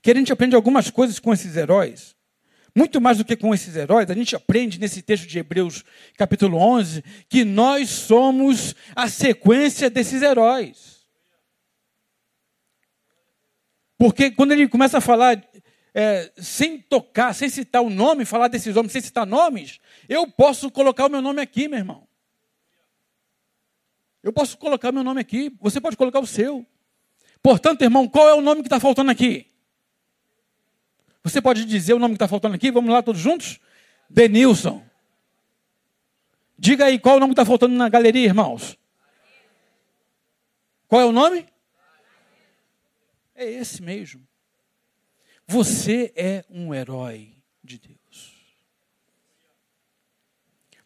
[0.02, 2.16] que a gente aprende algumas coisas com esses heróis.
[2.76, 5.84] Muito mais do que com esses heróis, a gente aprende nesse texto de Hebreus,
[6.18, 11.06] capítulo 11, que nós somos a sequência desses heróis.
[13.98, 15.42] Porque quando ele começa a falar
[15.94, 19.80] é, sem tocar, sem citar o nome, falar desses homens, sem citar nomes,
[20.10, 22.08] eu posso colocar o meu nome aqui, meu irmão.
[24.24, 26.66] Eu posso colocar meu nome aqui, você pode colocar o seu.
[27.42, 29.52] Portanto, irmão, qual é o nome que está faltando aqui?
[31.24, 32.72] Você pode dizer o nome que está faltando aqui?
[32.72, 33.60] Vamos lá todos juntos?
[34.10, 34.84] Denilson.
[36.58, 38.78] Diga aí qual é o nome que está faltando na galeria, irmãos.
[40.88, 41.46] Qual é o nome?
[43.36, 44.26] É esse mesmo.
[45.48, 48.34] Você é um herói de Deus.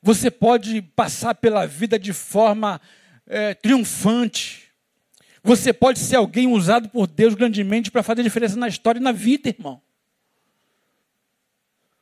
[0.01, 2.79] Você pode passar pela vida de forma
[3.25, 4.71] é, triunfante.
[5.43, 9.11] Você pode ser alguém usado por Deus grandemente para fazer diferença na história e na
[9.11, 9.81] vida, irmão.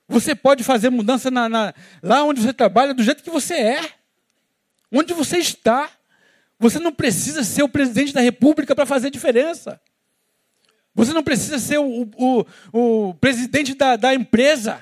[0.08, 3.94] Você pode fazer mudança na, na, lá onde você trabalha, do jeito que você é,
[4.92, 5.90] onde você está.
[6.58, 9.82] Você não precisa ser o presidente da república para fazer diferença.
[10.96, 14.80] Você não precisa ser o, o, o presidente da, da empresa.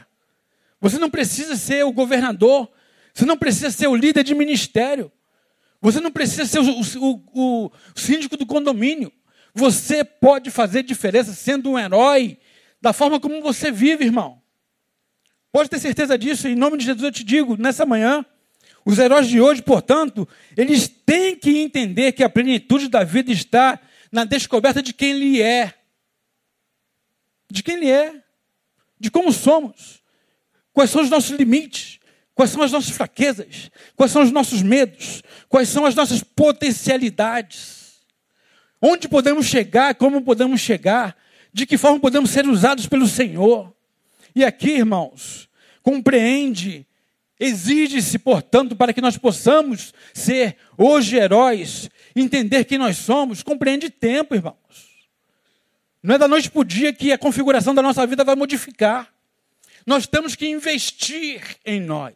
[0.80, 2.70] Você não precisa ser o governador.
[3.14, 5.12] Você não precisa ser o líder de ministério.
[5.82, 9.12] Você não precisa ser o, o, o, síndico do condomínio.
[9.56, 12.38] Você pode fazer diferença sendo um herói
[12.80, 14.42] da forma como você vive, irmão.
[15.52, 16.48] Pode ter certeza disso.
[16.48, 18.26] Em nome de Jesus eu te digo, nessa manhã,
[18.86, 23.80] os heróis de hoje, portanto, eles têm que entender que a plenitude da vida está
[24.12, 25.74] na descoberta de quem ele é.
[27.54, 28.20] De quem ele é.
[29.00, 30.02] De como somos.
[30.74, 32.00] Quais são os nossos limites.
[32.34, 33.70] Quais são as nossas fraquezas.
[33.96, 35.22] Quais são os nossos medos.
[35.48, 38.02] Quais são as nossas potencialidades.
[38.82, 41.16] Onde podemos chegar, como podemos chegar.
[41.54, 43.72] De que forma podemos ser usados pelo Senhor.
[44.36, 45.48] E aqui, irmãos,
[45.84, 46.88] compreende
[47.40, 54.34] Exige-se, portanto, para que nós possamos ser hoje heróis, entender quem nós somos, compreende tempo,
[54.34, 54.93] irmãos.
[56.04, 59.10] Não é da noite para o dia que a configuração da nossa vida vai modificar.
[59.88, 62.14] Nós temos que investir em nós.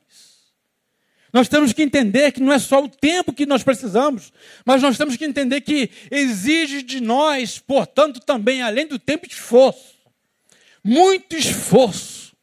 [1.32, 4.34] Nós temos que entender que não é só o tempo que nós precisamos,
[4.66, 9.96] mas nós temos que entender que exige de nós, portanto, também, além do tempo, esforço.
[10.84, 12.36] Muito esforço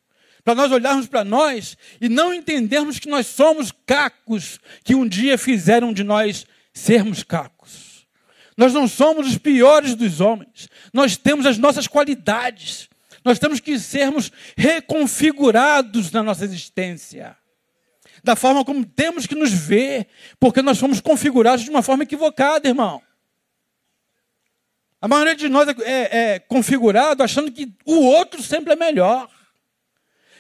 [0.45, 5.39] para nós olharmos para nós e não entendermos que nós somos cacos que um dia
[5.39, 7.84] fizeram de nós sermos cacos.
[8.57, 10.69] Nós não somos os piores dos homens.
[10.93, 12.89] Nós temos as nossas qualidades.
[13.25, 17.37] Nós temos que sermos reconfigurados na nossa existência.
[18.23, 20.07] Da forma como temos que nos ver,
[20.39, 23.03] porque nós fomos configurados de uma forma equivocada, irmão.
[25.01, 29.29] A maioria de nós é, é, é configurado achando que o outro sempre é melhor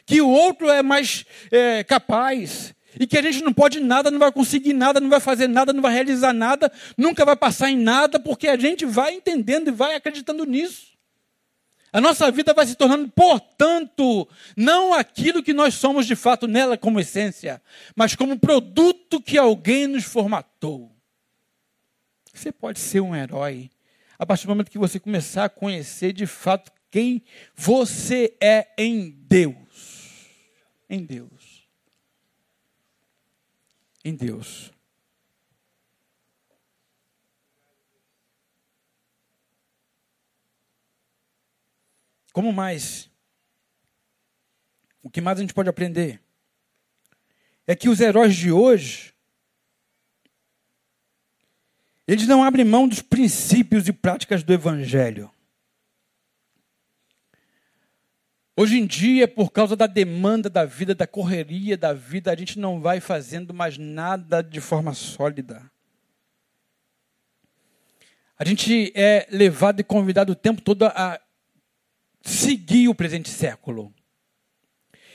[0.06, 4.18] que o outro é mais é, capaz, e que a gente não pode nada, não
[4.18, 7.76] vai conseguir nada, não vai fazer nada, não vai realizar nada, nunca vai passar em
[7.76, 10.94] nada, porque a gente vai entendendo e vai acreditando nisso.
[11.92, 16.76] A nossa vida vai se tornando, portanto, não aquilo que nós somos de fato nela
[16.76, 17.62] como essência,
[17.94, 20.90] mas como produto que alguém nos formatou.
[22.32, 23.70] Você pode ser um herói
[24.18, 27.22] a partir do momento que você começar a conhecer de fato quem
[27.54, 29.64] você é em Deus
[30.88, 31.53] em Deus.
[34.04, 34.70] Em Deus.
[42.34, 43.10] Como mais?
[45.02, 46.20] O que mais a gente pode aprender?
[47.66, 49.14] É que os heróis de hoje,
[52.06, 55.30] eles não abrem mão dos princípios e práticas do Evangelho.
[58.56, 62.56] Hoje em dia, por causa da demanda da vida, da correria da vida, a gente
[62.56, 65.60] não vai fazendo mais nada de forma sólida.
[68.38, 71.20] A gente é levado e convidado o tempo todo a
[72.22, 73.92] seguir o presente século.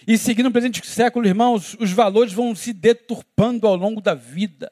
[0.06, 4.70] E seguindo o presente século, irmãos, os valores vão se deturpando ao longo da vida.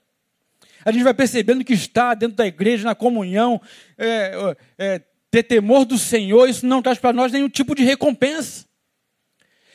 [0.84, 3.62] A gente vai percebendo que está dentro da igreja, na comunhão,
[3.97, 5.01] é, é,
[5.38, 8.65] ter temor do Senhor, isso não traz para nós nenhum tipo de recompensa.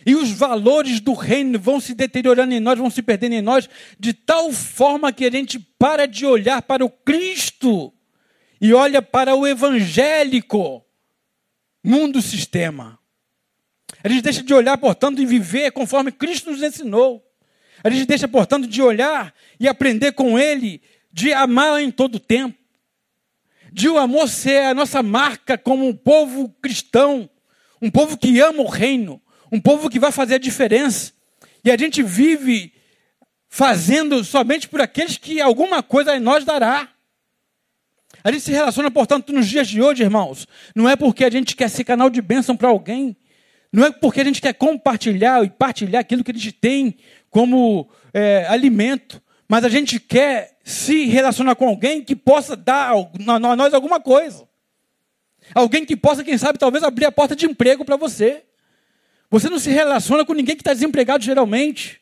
[0.05, 3.68] E os valores do reino vão se deteriorando em nós, vão se perdendo em nós,
[3.98, 7.92] de tal forma que a gente para de olhar para o Cristo
[8.61, 10.85] e olha para o evangélico
[11.85, 12.98] mundo sistema.
[14.03, 17.25] A gente deixa de olhar, portanto, e viver conforme Cristo nos ensinou.
[17.85, 20.81] A gente deixa, portanto, de olhar e aprender com Ele,
[21.12, 22.62] de amar em todo tempo
[23.72, 27.28] de o amor ser a nossa marca como um povo cristão,
[27.80, 31.12] um povo que ama o reino, um povo que vai fazer a diferença.
[31.64, 32.74] E a gente vive
[33.48, 36.88] fazendo somente por aqueles que alguma coisa em nós dará.
[38.22, 41.56] A gente se relaciona, portanto, nos dias de hoje, irmãos, não é porque a gente
[41.56, 43.16] quer ser canal de bênção para alguém,
[43.72, 46.96] não é porque a gente quer compartilhar e partilhar aquilo que a gente tem
[47.30, 49.21] como é, alimento,
[49.53, 54.49] mas a gente quer se relacionar com alguém que possa dar a nós alguma coisa.
[55.55, 58.45] Alguém que possa, quem sabe, talvez abrir a porta de emprego para você.
[59.31, 62.01] Você não se relaciona com ninguém que está desempregado geralmente.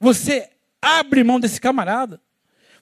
[0.00, 0.48] Você
[0.80, 2.18] abre mão desse camarada.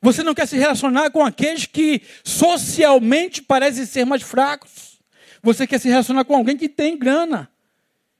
[0.01, 5.01] Você não quer se relacionar com aqueles que socialmente parecem ser mais fracos.
[5.43, 7.51] Você quer se relacionar com alguém que tem grana.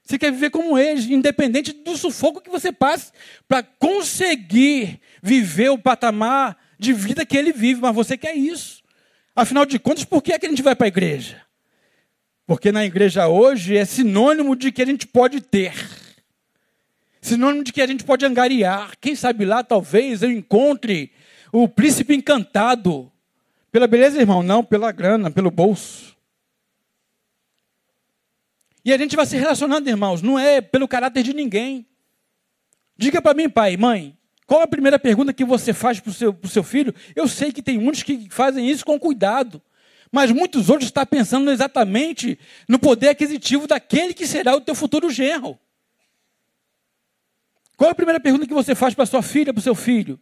[0.09, 3.11] Você quer viver como eles, independente do sufoco que você passe,
[3.47, 8.81] para conseguir viver o patamar de vida que ele vive, mas você quer isso.
[9.35, 11.39] Afinal de contas, por que, é que a gente vai para a igreja?
[12.47, 15.75] Porque na igreja hoje é sinônimo de que a gente pode ter.
[17.21, 18.93] Sinônimo de que a gente pode angariar.
[18.99, 21.11] Quem sabe lá, talvez, eu encontre
[21.51, 23.11] o príncipe encantado.
[23.71, 24.41] Pela beleza, irmão?
[24.41, 26.17] Não, pela grana, pelo bolso.
[28.89, 31.85] E a gente vai se relacionando, irmãos, não é pelo caráter de ninguém.
[32.97, 36.35] Diga para mim, pai, mãe, Qual a primeira pergunta que você faz para o seu,
[36.45, 36.91] seu filho?
[37.15, 39.61] Eu sei que tem muitos que fazem isso com cuidado,
[40.11, 45.11] mas muitos outros estão pensando exatamente no poder aquisitivo daquele que será o teu futuro
[45.11, 45.59] genro.
[47.77, 50.19] Qual a primeira pergunta que você faz para sua filha, para o seu filho?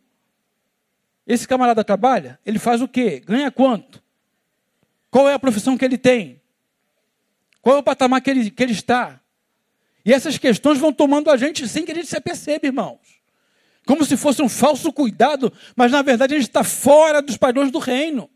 [1.26, 2.38] Esse camarada trabalha?
[2.46, 3.22] Ele faz o quê?
[3.26, 4.04] Ganha quanto?
[5.10, 6.42] Qual é a profissão que ele tem?
[7.68, 9.20] Qual é o patamar que ele, que ele está?
[10.06, 12.98] E essas questões vão tomando a gente sem que a gente se aperceba, irmãos
[13.86, 17.72] como se fosse um falso cuidado, mas na verdade a gente está fora dos padrões
[17.72, 18.30] do reino.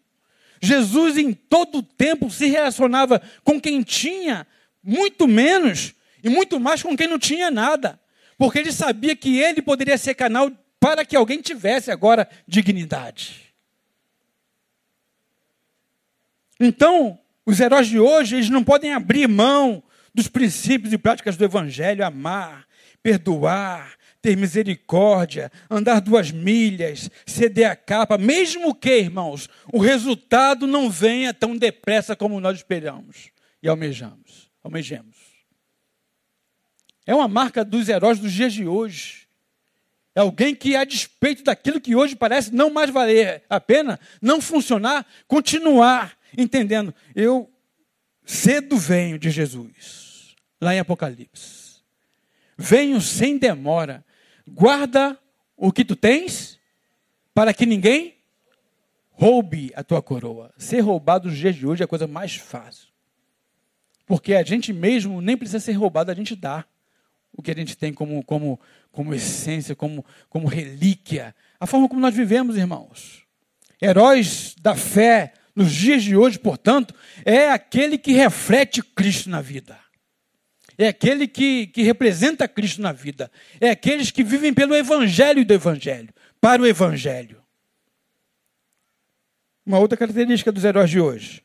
[0.62, 4.48] Jesus em todo o tempo se relacionava com quem tinha
[4.84, 8.00] muito menos e muito mais com quem não tinha nada,
[8.38, 13.54] porque ele sabia que ele poderia ser canal para que alguém tivesse agora dignidade.
[16.60, 21.44] Então, os heróis de hoje, eles não podem abrir mão dos princípios e práticas do
[21.44, 22.68] evangelho, amar,
[23.02, 30.90] perdoar, ter misericórdia, andar duas milhas, ceder a capa, mesmo que, irmãos, o resultado não
[30.90, 33.32] venha tão depressa como nós esperamos
[33.64, 34.52] e almejamos.
[34.64, 35.18] almejamos.
[37.06, 39.28] É uma marca dos heróis dos dias de hoje.
[40.14, 44.40] É alguém que, a despeito daquilo que hoje parece não mais valer a pena, não
[44.40, 46.94] funcionar, continuar entendendo.
[47.16, 47.52] Eu
[48.26, 51.82] cedo venho de Jesus, lá em Apocalipse.
[52.58, 54.06] Venho sem demora
[54.48, 55.18] guarda
[55.56, 56.60] o que tu tens,
[57.34, 58.18] para que ninguém
[59.12, 60.54] roube a tua coroa.
[60.58, 62.88] Ser roubado nos dias de hoje é a coisa mais fácil.
[64.06, 66.66] Porque a gente mesmo nem precisa ser roubado, a gente dá
[67.32, 68.60] o que a gente tem como, como,
[68.92, 71.34] como essência, como, como relíquia.
[71.60, 73.24] A forma como nós vivemos, irmãos.
[73.82, 76.94] Heróis da fé nos dias de hoje, portanto,
[77.26, 79.78] é aquele que reflete Cristo na vida
[80.84, 85.54] é aquele que, que representa Cristo na vida, é aqueles que vivem pelo Evangelho do
[85.54, 86.10] Evangelho,
[86.40, 87.42] para o Evangelho.
[89.66, 91.44] Uma outra característica dos heróis de hoje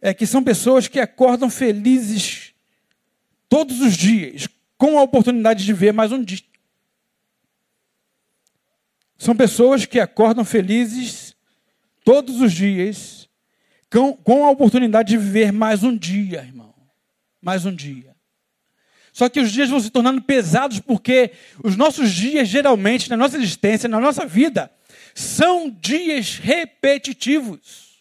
[0.00, 2.52] é que são pessoas que acordam felizes
[3.48, 6.40] todos os dias, com a oportunidade de ver mais um dia.
[9.16, 11.31] São pessoas que acordam felizes
[12.04, 13.28] todos os dias,
[13.90, 16.72] com, com a oportunidade de viver mais um dia, irmão
[17.42, 18.14] mais um dia.
[19.12, 23.36] Só que os dias vão se tornando pesados porque os nossos dias, geralmente, na nossa
[23.36, 24.72] existência, na nossa vida,
[25.14, 27.98] são dias repetitivos.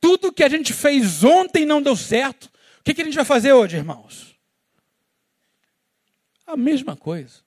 [0.00, 2.50] Tudo que a gente fez ontem não deu certo.
[2.80, 4.36] O que, que a gente vai fazer hoje, irmãos?
[6.46, 7.40] A mesma coisa.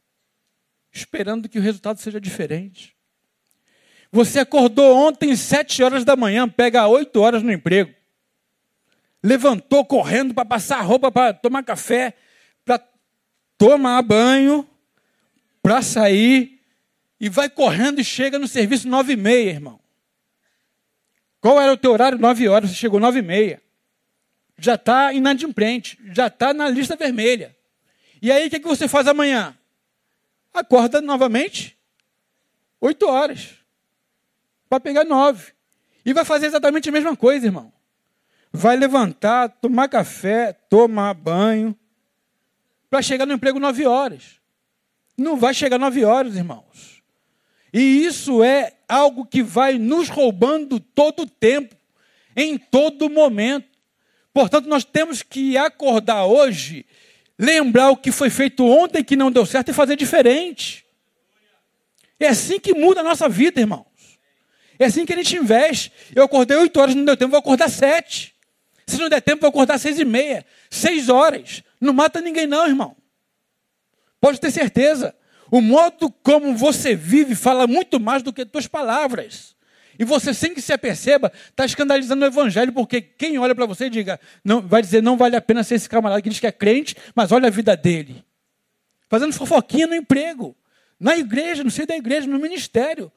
[0.92, 2.96] Esperando que o resultado seja diferente.
[4.12, 7.94] Você acordou ontem, sete horas da manhã, pega oito horas no emprego
[9.24, 12.16] levantou correndo para passar roupa, para tomar café,
[12.66, 12.84] para
[13.58, 14.68] tomar banho,
[15.62, 16.60] para sair,
[17.20, 19.80] e vai correndo e chega no serviço nove e meia, irmão.
[21.40, 22.18] Qual era o teu horário?
[22.18, 23.62] Nove horas, você chegou nove e meia.
[24.58, 27.56] Já está inadimplente, já está na lista vermelha.
[28.22, 29.58] E aí, o que, que você faz amanhã?
[30.54, 31.78] Acorda novamente,
[32.80, 33.56] oito horas,
[34.72, 35.52] para pegar nove.
[36.04, 37.72] E vai fazer exatamente a mesma coisa, irmão
[38.52, 41.78] vai levantar, tomar café, tomar banho,
[42.90, 44.40] para chegar no emprego nove horas.
[45.18, 47.02] Não vai chegar nove horas, irmãos.
[47.74, 51.76] E isso é algo que vai nos roubando todo o tempo,
[52.36, 53.70] em todo momento.
[54.34, 56.86] Portanto, nós temos que acordar hoje,
[57.40, 60.86] lembrar o que foi feito ontem que não deu certo e fazer diferente.
[62.20, 63.91] É assim que muda a nossa vida, irmãos.
[64.82, 65.92] É assim que a gente investe.
[66.16, 68.34] Eu acordei oito horas, não deu tempo, vou acordar sete.
[68.88, 71.62] Se não der tempo, vou acordar às seis e meia, seis horas.
[71.80, 72.98] Não mata ninguém, não, irmão.
[74.20, 75.14] Pode ter certeza.
[75.52, 79.56] O modo como você vive fala muito mais do que tuas palavras.
[80.00, 83.88] E você, sem que se aperceba, está escandalizando o evangelho, porque quem olha para você
[83.88, 86.52] diga, não, vai dizer, não vale a pena ser esse camarada que diz que é
[86.52, 88.26] crente, mas olha a vida dele.
[89.08, 90.58] Fazendo fofoquinha no emprego,
[91.00, 93.12] na igreja, no seio da igreja, no ministério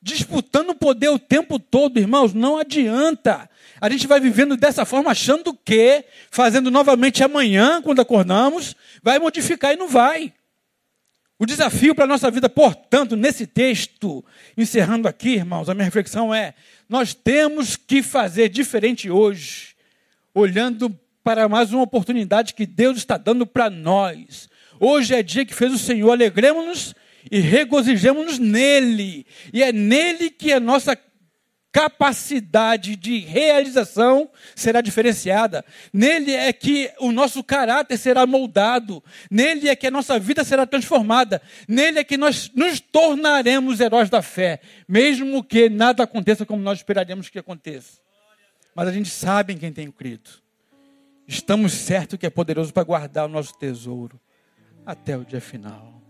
[0.00, 3.48] disputando o poder o tempo todo, irmãos, não adianta.
[3.80, 9.72] A gente vai vivendo dessa forma, achando que, fazendo novamente amanhã, quando acordamos, vai modificar
[9.72, 10.32] e não vai.
[11.38, 14.24] O desafio para a nossa vida, portanto, nesse texto,
[14.56, 16.54] encerrando aqui, irmãos, a minha reflexão é:
[16.88, 19.76] nós temos que fazer diferente hoje,
[20.34, 20.90] olhando
[21.22, 24.48] para mais uma oportunidade que Deus está dando para nós.
[24.80, 26.94] Hoje é dia que fez o Senhor, alegremos-nos
[27.30, 29.26] e regozijemos-nos nele.
[29.52, 30.96] E é nele que a nossa
[31.70, 35.64] capacidade de realização será diferenciada.
[35.92, 39.02] Nele é que o nosso caráter será moldado.
[39.30, 41.40] Nele é que a nossa vida será transformada.
[41.68, 46.78] Nele é que nós nos tornaremos heróis da fé, mesmo que nada aconteça como nós
[46.78, 48.00] esperaríamos que aconteça.
[48.74, 50.30] Mas a gente sabe em quem tem crido.
[51.26, 54.18] Estamos certos que é poderoso para guardar o nosso tesouro
[54.86, 56.07] até o dia final.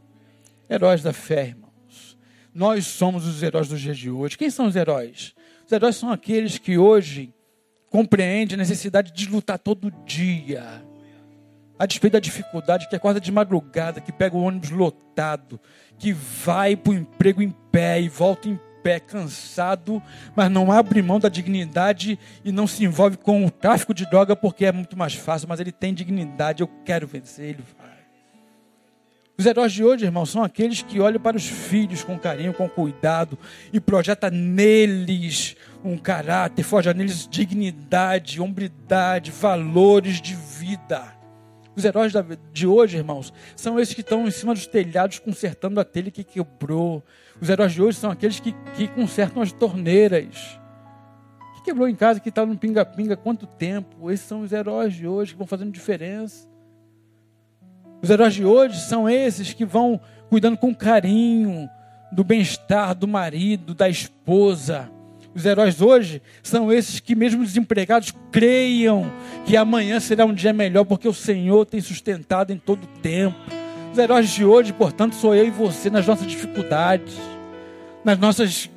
[0.71, 2.19] Heróis da fé, irmãos.
[2.55, 4.37] Nós somos os heróis dos dias de hoje.
[4.37, 5.35] Quem são os heróis?
[5.65, 7.33] Os heróis são aqueles que hoje
[7.91, 10.85] compreendem a necessidade de lutar todo dia.
[11.79, 15.61] A despeito da dificuldade, que acorda de madrugada, que pega o ônibus lotado,
[15.97, 20.03] que vai para o emprego em pé e volta em pé, cansado,
[20.35, 24.35] mas não abre mão da dignidade e não se envolve com o tráfico de droga
[24.35, 27.88] porque é muito mais fácil, mas ele tem dignidade, eu quero vencer, ele vai.
[29.41, 32.69] Os heróis de hoje, irmãos, são aqueles que olham para os filhos com carinho, com
[32.69, 33.39] cuidado
[33.73, 41.15] e projeta neles um caráter, forja neles dignidade, hombridade, valores de vida.
[41.77, 42.13] Os heróis
[42.53, 46.25] de hoje, irmãos, são esses que estão em cima dos telhados consertando a telha que
[46.25, 47.05] quebrou.
[47.41, 50.59] Os heróis de hoje são aqueles que, que consertam as torneiras.
[51.55, 54.11] Que quebrou em casa, que está no pinga-pinga quanto tempo?
[54.11, 56.49] Esses são os heróis de hoje que vão fazendo diferença.
[58.01, 61.69] Os heróis de hoje são esses que vão cuidando com carinho
[62.13, 64.89] do bem-estar do marido, da esposa.
[65.35, 69.11] Os heróis hoje são esses que, mesmo desempregados, creiam
[69.45, 73.37] que amanhã será um dia melhor, porque o Senhor tem sustentado em todo o tempo.
[73.93, 77.15] Os heróis de hoje, portanto, sou eu e você nas nossas dificuldades,
[78.05, 78.71] nas nossas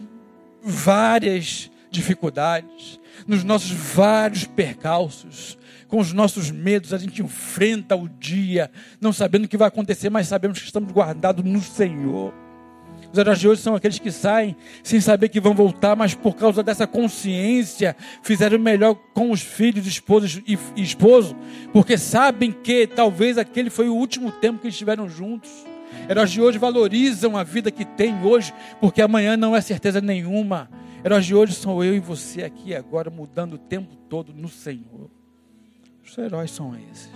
[0.63, 5.57] várias dificuldades, nos nossos vários percalços,
[5.91, 8.71] com os nossos medos, a gente enfrenta o dia,
[9.01, 12.33] não sabendo o que vai acontecer, mas sabemos que estamos guardados no Senhor.
[13.11, 16.33] Os heróis de hoje são aqueles que saem sem saber que vão voltar, mas por
[16.37, 21.35] causa dessa consciência fizeram melhor com os filhos, esposos e esposo,
[21.73, 25.51] porque sabem que talvez aquele foi o último tempo que estiveram juntos.
[26.09, 30.69] Heróis de hoje valorizam a vida que tem hoje, porque amanhã não é certeza nenhuma.
[31.03, 35.20] Heróis de hoje são eu e você aqui agora, mudando o tempo todo no Senhor.
[36.03, 37.11] Os heróis são esses.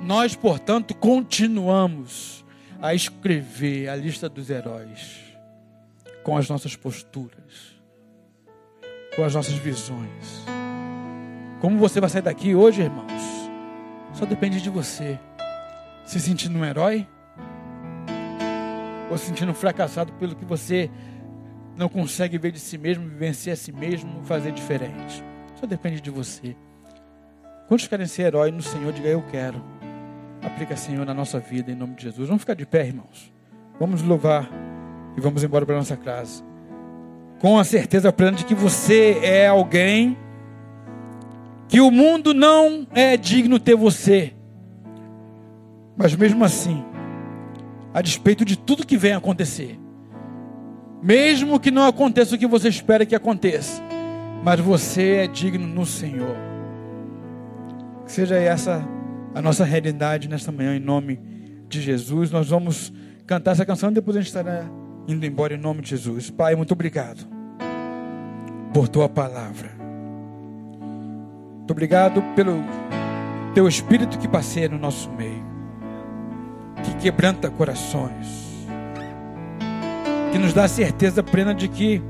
[0.00, 2.44] Nós, portanto, continuamos
[2.80, 5.20] a escrever a lista dos heróis
[6.22, 7.80] com as nossas posturas,
[9.16, 10.44] com as nossas visões.
[11.60, 13.08] Como você vai sair daqui hoje, irmãos?
[14.14, 15.18] Só depende de você.
[16.04, 17.06] Se sentindo um herói
[19.10, 20.90] ou se sentindo fracassado pelo que você
[21.76, 25.22] não consegue ver de si mesmo, vencer a si mesmo, fazer diferente.
[25.58, 26.56] Só depende de você.
[27.68, 28.90] Quantos querem ser herói no Senhor?
[28.94, 29.62] Diga eu quero.
[30.42, 32.26] Aplica, Senhor, na nossa vida, em nome de Jesus.
[32.26, 33.30] Vamos ficar de pé, irmãos.
[33.78, 34.48] Vamos louvar
[35.14, 36.42] e vamos embora para nossa casa.
[37.38, 40.16] Com a certeza plena de que você é alguém
[41.68, 44.32] que o mundo não é digno ter você.
[45.94, 46.82] Mas mesmo assim,
[47.92, 49.78] a despeito de tudo que vem acontecer,
[51.02, 53.82] mesmo que não aconteça o que você espera que aconteça,
[54.42, 56.57] mas você é digno no Senhor.
[58.08, 58.82] Que seja essa
[59.34, 61.20] a nossa realidade nesta manhã, em nome
[61.68, 62.30] de Jesus.
[62.30, 62.90] Nós vamos
[63.26, 64.64] cantar essa canção e depois a gente estará
[65.06, 66.30] indo embora em nome de Jesus.
[66.30, 67.28] Pai, muito obrigado
[68.72, 69.72] por tua palavra.
[71.58, 72.64] Muito obrigado pelo
[73.52, 75.44] teu espírito que passeia no nosso meio,
[76.82, 78.66] que quebranta corações,
[80.32, 82.00] que nos dá a certeza plena de que,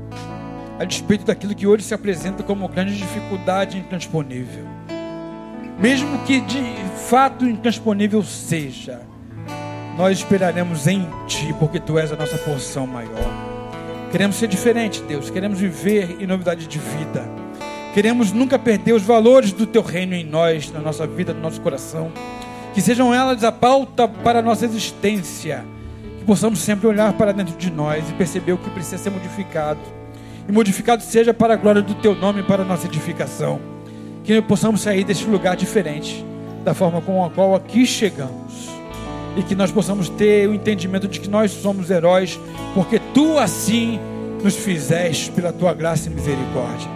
[0.79, 4.78] a despeito daquilo que hoje se apresenta como grande dificuldade intransponível,
[5.79, 6.61] mesmo que de
[7.07, 9.01] fato intransponível seja,
[9.97, 13.49] nós esperaremos em Ti, porque Tu és a nossa porção maior.
[14.11, 15.29] Queremos ser diferente, Deus.
[15.29, 17.29] Queremos viver em novidade de vida.
[17.93, 21.61] Queremos nunca perder os valores do Teu reino em nós, na nossa vida, no nosso
[21.61, 22.11] coração.
[22.73, 25.65] Que sejam elas a pauta para a nossa existência.
[26.19, 29.79] Que possamos sempre olhar para dentro de nós e perceber o que precisa ser modificado.
[30.47, 33.78] E modificado seja para a glória do Teu nome e para a nossa edificação
[34.23, 36.25] que possamos sair deste lugar diferente
[36.63, 38.69] da forma com a qual aqui chegamos.
[39.37, 42.39] E que nós possamos ter o entendimento de que nós somos heróis,
[42.73, 43.99] porque tu assim
[44.43, 46.89] nos fizeste pela tua graça e misericórdia.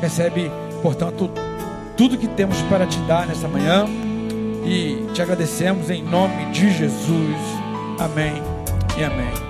[0.00, 0.50] Recebe,
[0.82, 1.30] portanto,
[1.96, 3.86] tudo que temos para te dar nesta manhã
[4.64, 7.36] e te agradecemos em nome de Jesus.
[7.98, 8.42] Amém
[8.98, 9.49] e amém.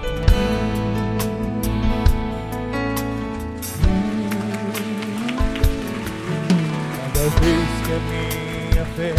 [7.39, 9.15] Vez que a minha fé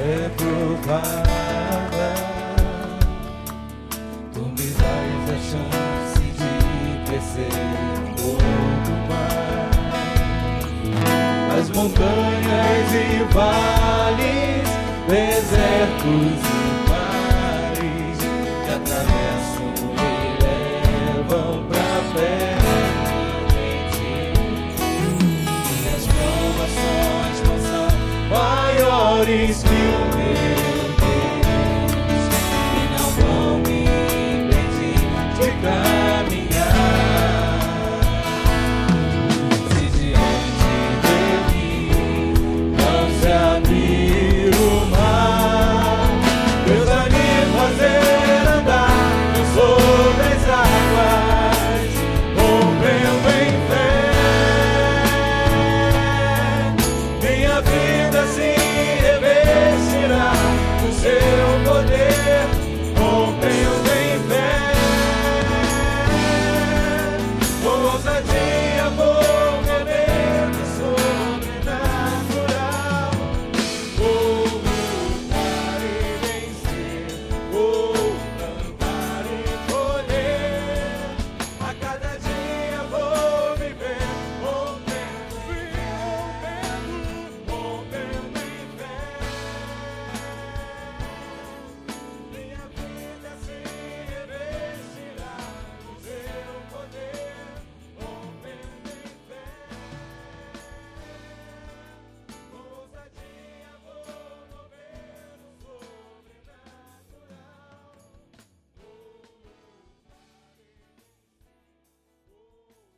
[0.00, 2.08] é provada,
[4.32, 6.52] tu me dás a chance de
[7.06, 7.54] crescer
[8.22, 8.36] um
[9.08, 9.42] mais.
[11.70, 14.68] montanhas e vales,
[15.08, 16.81] desertos e
[29.22, 29.72] valores que o
[30.16, 30.34] meu
[30.98, 31.46] Deus
[32.74, 33.78] e não vou me
[34.34, 34.98] impedir
[35.36, 35.81] de cantar.